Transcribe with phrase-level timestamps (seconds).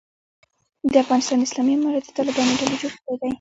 [0.91, 3.27] د افغانستان اسلامي امارت د طالبانو ډلې جوړ کړی دی.